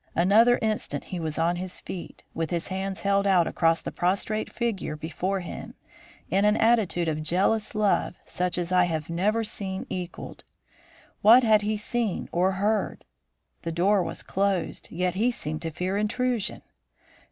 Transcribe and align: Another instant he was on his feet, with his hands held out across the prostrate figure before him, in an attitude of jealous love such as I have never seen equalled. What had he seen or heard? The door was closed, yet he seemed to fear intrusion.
Another 0.15 0.57
instant 0.63 1.03
he 1.03 1.19
was 1.19 1.37
on 1.37 1.57
his 1.57 1.79
feet, 1.79 2.23
with 2.33 2.49
his 2.49 2.69
hands 2.69 3.01
held 3.01 3.27
out 3.27 3.45
across 3.45 3.83
the 3.83 3.91
prostrate 3.91 4.51
figure 4.51 4.95
before 4.95 5.41
him, 5.41 5.75
in 6.31 6.43
an 6.43 6.57
attitude 6.57 7.07
of 7.07 7.21
jealous 7.21 7.75
love 7.75 8.15
such 8.25 8.57
as 8.57 8.71
I 8.71 8.85
have 8.85 9.11
never 9.11 9.43
seen 9.43 9.85
equalled. 9.91 10.43
What 11.21 11.43
had 11.43 11.61
he 11.61 11.77
seen 11.77 12.29
or 12.31 12.53
heard? 12.53 13.05
The 13.61 13.71
door 13.71 14.01
was 14.01 14.23
closed, 14.23 14.89
yet 14.89 15.13
he 15.13 15.29
seemed 15.29 15.61
to 15.61 15.69
fear 15.69 15.97
intrusion. 15.97 16.63